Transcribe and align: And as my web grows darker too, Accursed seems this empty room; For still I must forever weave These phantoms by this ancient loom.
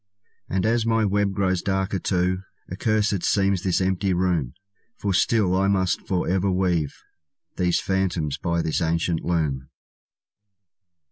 And 0.49 0.65
as 0.65 0.83
my 0.83 1.05
web 1.05 1.31
grows 1.31 1.61
darker 1.61 1.99
too, 1.99 2.39
Accursed 2.71 3.21
seems 3.23 3.61
this 3.61 3.79
empty 3.79 4.15
room; 4.15 4.55
For 4.97 5.13
still 5.13 5.55
I 5.55 5.67
must 5.67 6.07
forever 6.07 6.49
weave 6.49 6.95
These 7.57 7.79
phantoms 7.79 8.39
by 8.39 8.63
this 8.63 8.81
ancient 8.81 9.23
loom. 9.23 9.69